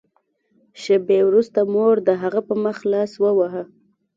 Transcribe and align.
شېبې 0.81 1.19
وروسته 1.25 1.59
مور 1.73 1.95
د 2.07 2.09
هغه 2.21 2.41
په 2.47 2.53
مخ 2.63 2.77
لاس 2.91 3.11
وواهه 3.23 3.63